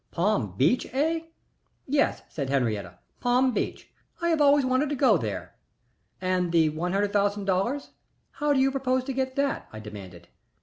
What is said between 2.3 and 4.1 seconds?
Henriette. "Palm Beach.